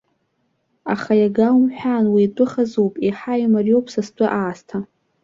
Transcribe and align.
Аха, 0.93 1.13
иага 1.21 1.47
умҳәан, 1.57 2.05
уи 2.13 2.21
итәы 2.25 2.45
хазуп, 2.51 2.93
еиҳа 3.05 3.33
имариоуп 3.43 3.85
са 3.93 4.01
стәы 4.07 4.27
аасҭа. 4.39 4.77